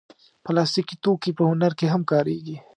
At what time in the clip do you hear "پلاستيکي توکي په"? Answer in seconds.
0.45-1.43